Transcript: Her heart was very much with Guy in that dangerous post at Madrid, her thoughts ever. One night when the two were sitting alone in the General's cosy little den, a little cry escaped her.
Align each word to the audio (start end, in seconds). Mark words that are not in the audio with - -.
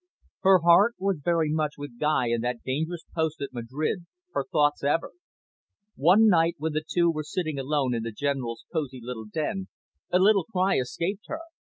Her 0.39 0.61
heart 0.63 0.95
was 0.97 1.21
very 1.23 1.51
much 1.51 1.73
with 1.77 1.99
Guy 1.99 2.29
in 2.29 2.41
that 2.41 2.63
dangerous 2.65 3.03
post 3.13 3.39
at 3.39 3.53
Madrid, 3.53 4.07
her 4.33 4.43
thoughts 4.51 4.83
ever. 4.83 5.11
One 5.95 6.27
night 6.27 6.55
when 6.57 6.73
the 6.73 6.83
two 6.89 7.11
were 7.11 7.21
sitting 7.23 7.59
alone 7.59 7.93
in 7.93 8.01
the 8.01 8.11
General's 8.11 8.65
cosy 8.73 8.99
little 8.99 9.25
den, 9.25 9.67
a 10.11 10.17
little 10.17 10.45
cry 10.45 10.79
escaped 10.79 11.25
her. 11.27 11.41